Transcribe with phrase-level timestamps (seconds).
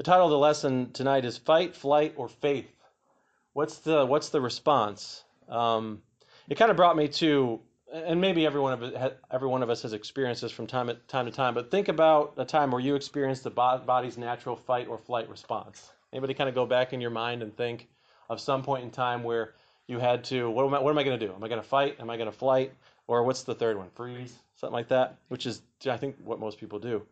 [0.00, 2.74] The title of the lesson tonight is Fight, Flight, or Faith.
[3.52, 5.22] What's the, what's the response?
[5.46, 6.00] Um,
[6.48, 7.60] it kind of brought me to,
[7.92, 10.94] and maybe every one, of every one of us has experienced this from time, to,
[10.94, 14.88] time to time, but think about a time where you experienced the body's natural fight
[14.88, 15.92] or flight response.
[16.14, 17.86] Anybody kind of go back in your mind and think
[18.30, 19.52] of some point in time where
[19.86, 21.34] you had to, what am I, what am I going to do?
[21.34, 22.00] Am I going to fight?
[22.00, 22.72] Am I going to flight?
[23.06, 23.90] Or what's the third one?
[23.90, 24.34] Freeze?
[24.56, 27.02] Something like that, which is, I think, what most people do.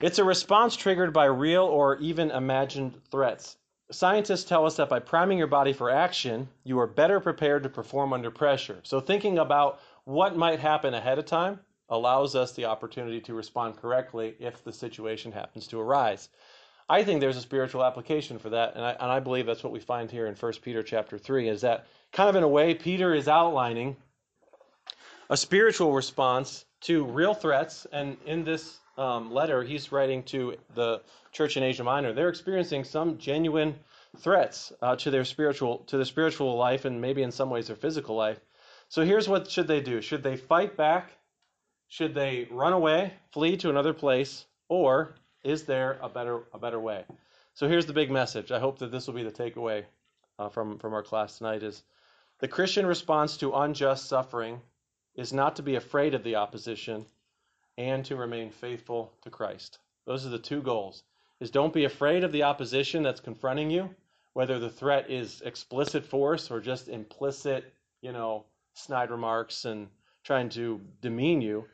[0.00, 3.56] It's a response triggered by real or even imagined threats.
[3.90, 7.68] Scientists tell us that by priming your body for action, you are better prepared to
[7.68, 8.80] perform under pressure.
[8.82, 13.76] So, thinking about what might happen ahead of time allows us the opportunity to respond
[13.76, 16.28] correctly if the situation happens to arise.
[16.88, 19.72] I think there's a spiritual application for that, and I, and I believe that's what
[19.72, 22.74] we find here in 1 Peter chapter 3, is that kind of in a way,
[22.74, 23.96] Peter is outlining
[25.28, 27.86] a spiritual response to real threats.
[27.92, 31.02] And in this um, letter, he's writing to the
[31.32, 32.12] church in Asia Minor.
[32.12, 33.74] They're experiencing some genuine
[34.18, 37.76] threats uh, to their spiritual to their spiritual life, and maybe in some ways their
[37.76, 38.40] physical life.
[38.88, 40.00] So here's what should they do?
[40.00, 41.10] Should they fight back?
[41.88, 46.80] Should they run away, flee to another place, or is there a better a better
[46.80, 47.04] way?
[47.54, 48.50] So here's the big message.
[48.50, 49.84] I hope that this will be the takeaway
[50.38, 51.82] uh, from from our class tonight: is
[52.38, 54.60] the Christian response to unjust suffering
[55.14, 57.06] is not to be afraid of the opposition
[57.78, 59.78] and to remain faithful to Christ.
[60.06, 61.02] Those are the two goals.
[61.40, 63.90] Is don't be afraid of the opposition that's confronting you,
[64.32, 69.88] whether the threat is explicit force or just implicit, you know, snide remarks and
[70.24, 71.64] trying to demean you.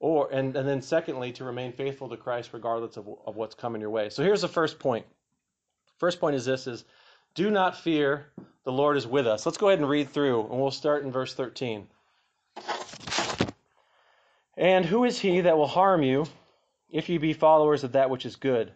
[0.00, 3.80] Or and, and then secondly, to remain faithful to Christ regardless of, of what's coming
[3.80, 4.08] your way.
[4.08, 5.06] So here's the first point.
[5.98, 6.84] First point is this is
[7.34, 8.26] do not fear,
[8.64, 9.46] the Lord is with us.
[9.46, 11.86] Let's go ahead and read through, and we'll start in verse 13.
[14.56, 16.26] And who is he that will harm you,
[16.90, 18.72] if ye be followers of that which is good?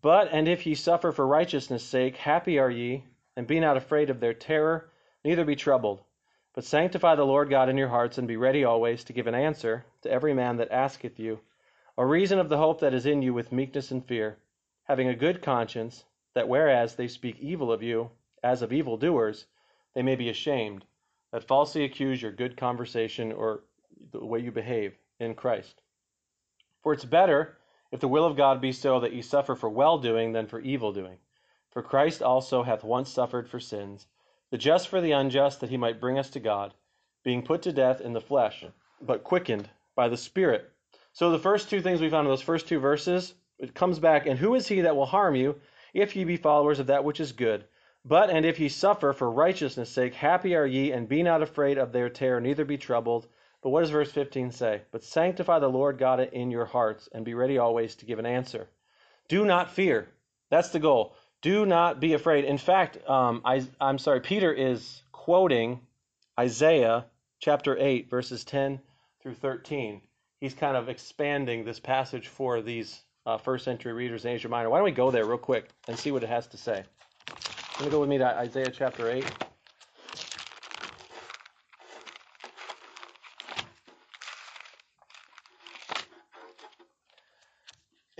[0.00, 3.04] But, and if ye suffer for righteousness' sake, happy are ye,
[3.36, 4.90] and be not afraid of their terror,
[5.24, 6.02] neither be troubled.
[6.54, 9.34] But sanctify the Lord God in your hearts, and be ready always to give an
[9.34, 11.40] answer to every man that asketh you
[11.96, 14.38] a reason of the hope that is in you with meekness and fear,
[14.84, 16.04] having a good conscience,
[16.34, 18.10] that whereas they speak evil of you,
[18.42, 19.46] as of evil doers,
[19.94, 20.84] they may be ashamed,
[21.30, 23.62] that falsely accuse your good conversation or
[24.10, 25.80] the way you behave in Christ.
[26.82, 27.58] For it's better,
[27.92, 30.60] if the will of God be so, that ye suffer for well doing than for
[30.60, 31.18] evil doing.
[31.70, 34.06] For Christ also hath once suffered for sins,
[34.50, 36.74] the just for the unjust, that he might bring us to God,
[37.22, 38.64] being put to death in the flesh,
[39.00, 40.70] but quickened by the Spirit.
[41.12, 44.26] So the first two things we found in those first two verses, it comes back,
[44.26, 45.60] and who is he that will harm you,
[45.94, 47.64] if ye be followers of that which is good?
[48.04, 51.78] But and if ye suffer for righteousness' sake, happy are ye, and be not afraid
[51.78, 53.28] of their terror, neither be troubled.
[53.62, 54.82] But what does verse 15 say?
[54.90, 58.26] But sanctify the Lord God in your hearts, and be ready always to give an
[58.26, 58.68] answer.
[59.28, 60.08] Do not fear.
[60.50, 61.14] That's the goal.
[61.42, 62.44] Do not be afraid.
[62.44, 65.80] In fact, um, I, I'm sorry, Peter is quoting
[66.38, 67.06] Isaiah
[67.38, 68.80] chapter 8, verses 10
[69.22, 70.00] through 13.
[70.40, 74.70] He's kind of expanding this passage for these uh, first century readers in Asia Minor.
[74.70, 76.84] Why don't we go there real quick and see what it has to say?
[77.78, 79.24] Let me go with me to Isaiah chapter 8.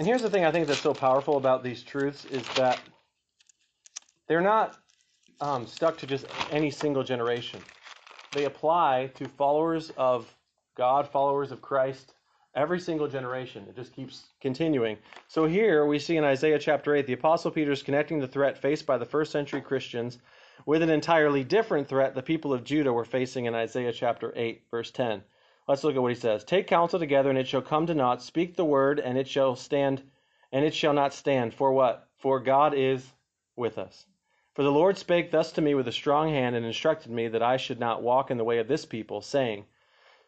[0.02, 2.80] And here's the thing I think that's so powerful about these truths is that
[4.26, 4.76] they're not
[5.40, 7.60] um, stuck to just any single generation.
[8.32, 10.26] They apply to followers of
[10.76, 12.14] God, followers of Christ,
[12.56, 13.64] every single generation.
[13.68, 14.98] It just keeps continuing.
[15.28, 18.58] So here we see in Isaiah chapter 8, the Apostle Peter is connecting the threat
[18.58, 20.18] faced by the first century Christians
[20.66, 24.64] with an entirely different threat the people of Judah were facing in Isaiah chapter 8,
[24.68, 25.22] verse 10.
[25.68, 26.44] Let's look at what he says.
[26.44, 28.22] Take counsel together, and it shall come to naught.
[28.22, 30.02] Speak the word, and it shall stand,
[30.50, 31.54] and it shall not stand.
[31.54, 32.08] For what?
[32.16, 33.12] For God is
[33.56, 34.06] with us.
[34.54, 37.42] For the Lord spake thus to me with a strong hand, and instructed me that
[37.42, 39.64] I should not walk in the way of this people, saying,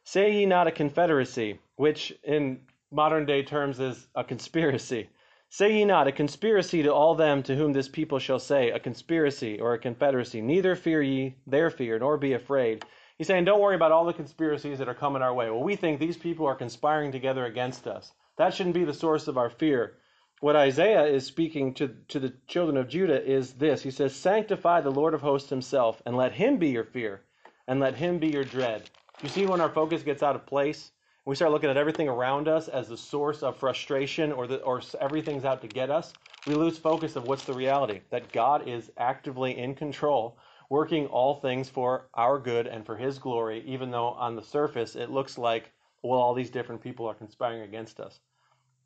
[0.05, 2.61] Say ye not a confederacy, which in
[2.91, 5.11] modern day terms is a conspiracy.
[5.49, 8.79] Say ye not a conspiracy to all them to whom this people shall say, a
[8.79, 10.41] conspiracy or a confederacy.
[10.41, 12.85] Neither fear ye their fear, nor be afraid.
[13.17, 15.49] He's saying, don't worry about all the conspiracies that are coming our way.
[15.49, 18.13] Well, we think these people are conspiring together against us.
[18.39, 19.99] That shouldn't be the source of our fear.
[20.41, 24.81] What Isaiah is speaking to, to the children of Judah is this He says, Sanctify
[24.81, 27.23] the Lord of hosts himself, and let him be your fear,
[27.69, 28.91] and let him be your dread.
[29.23, 30.91] You see, when our focus gets out of place,
[31.25, 34.83] we start looking at everything around us as the source of frustration or, the, or
[35.01, 36.13] everything's out to get us,
[36.49, 40.37] we lose focus of what's the reality that God is actively in control
[40.71, 44.97] working all things for our good and for his glory, even though on the surface
[44.97, 45.73] it looks like,
[46.03, 48.21] well, all these different people are conspiring against us.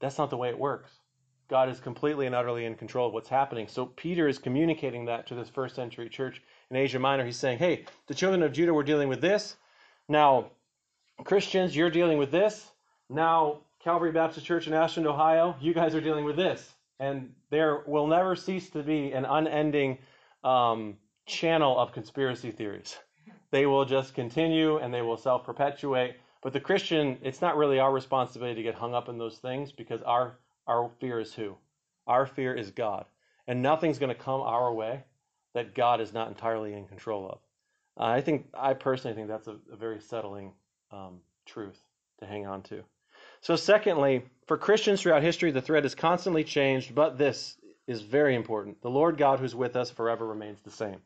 [0.00, 0.90] That's not the way it works.
[1.48, 3.68] God is completely and utterly in control of what's happening.
[3.68, 7.24] So Peter is communicating that to this first century church in Asia Minor.
[7.24, 9.56] He's saying, hey, the children of Judah were dealing with this.
[10.08, 10.50] Now,
[11.24, 12.70] Christians, you're dealing with this.
[13.08, 16.74] Now, Calvary Baptist Church in Ashland, Ohio, you guys are dealing with this.
[17.00, 19.98] And there will never cease to be an unending
[20.44, 20.96] um,
[21.28, 22.98] channel of conspiracy theories.
[23.50, 26.16] They will just continue and they will self perpetuate.
[26.42, 29.72] But the Christian, it's not really our responsibility to get hung up in those things
[29.72, 31.56] because our, our fear is who?
[32.06, 33.06] Our fear is God.
[33.46, 35.04] And nothing's going to come our way
[35.54, 37.38] that God is not entirely in control of.
[37.98, 40.52] Uh, I think, I personally think that's a, a very settling
[40.92, 41.78] um, truth
[42.20, 42.84] to hang on to.
[43.40, 48.34] So, secondly, for Christians throughout history, the thread has constantly changed, but this is very
[48.34, 48.80] important.
[48.82, 51.00] The Lord God who's with us forever remains the same.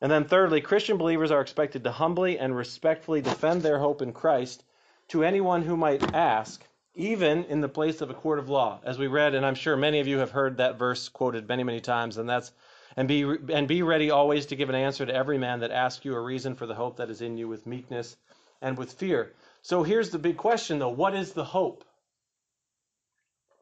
[0.00, 4.12] And then, thirdly, Christian believers are expected to humbly and respectfully defend their hope in
[4.12, 4.64] Christ
[5.08, 6.64] to anyone who might ask,
[6.94, 8.80] even in the place of a court of law.
[8.84, 11.64] As we read, and I'm sure many of you have heard that verse quoted many,
[11.64, 12.52] many times, and that's
[12.96, 13.22] and be
[13.52, 16.20] and be ready always to give an answer to every man that asks you a
[16.20, 18.16] reason for the hope that is in you with meekness
[18.60, 19.32] and with fear.
[19.62, 21.84] So here's the big question though, what is the hope?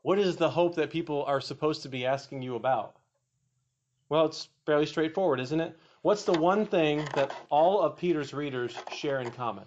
[0.02, 2.96] What is the hope that people are supposed to be asking you about?
[4.08, 5.76] Well, it's fairly straightforward, isn't it?
[6.06, 9.64] What's the one thing that all of Peter's readers share in common?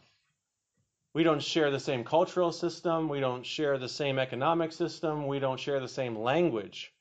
[1.12, 3.10] We don't share the same cultural system.
[3.10, 5.28] We don't share the same economic system.
[5.28, 6.94] We don't share the same language.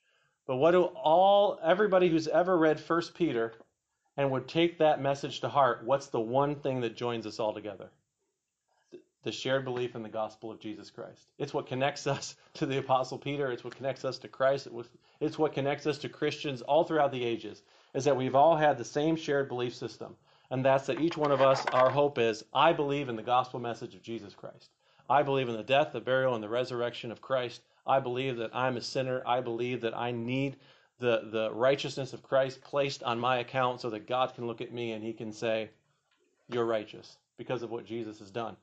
[0.45, 3.55] But what do all everybody who's ever read First Peter
[4.17, 7.55] and would take that message to heart, what's the one thing that joins us all
[7.55, 7.91] together?
[9.23, 11.29] The shared belief in the gospel of Jesus Christ.
[11.39, 13.53] It's what connects us to the Apostle Peter.
[13.53, 14.67] It's what connects us to Christ.
[15.21, 17.63] It's what connects us to Christians all throughout the ages
[17.95, 20.17] is that we've all had the same shared belief system,
[20.51, 23.61] and that's that each one of us, our hope is, I believe in the gospel
[23.61, 24.71] message of Jesus Christ.
[25.11, 27.63] I believe in the death, the burial, and the resurrection of Christ.
[27.87, 29.23] I believe that I'm a sinner.
[29.27, 30.57] I believe that I need
[30.99, 34.73] the, the righteousness of Christ placed on my account so that God can look at
[34.73, 35.71] me and he can say,
[36.51, 38.57] You're righteous because of what Jesus has done.